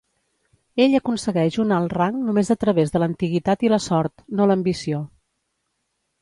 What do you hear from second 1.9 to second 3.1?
rang només a través de